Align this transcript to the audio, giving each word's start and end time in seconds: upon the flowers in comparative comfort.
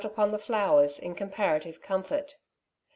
upon 0.03 0.31
the 0.31 0.39
flowers 0.39 0.97
in 0.97 1.13
comparative 1.13 1.79
comfort. 1.79 2.35